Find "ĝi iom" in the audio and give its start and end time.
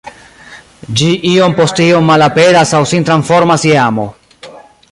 1.01-1.53